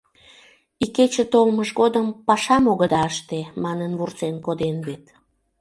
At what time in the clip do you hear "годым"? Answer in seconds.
1.79-2.07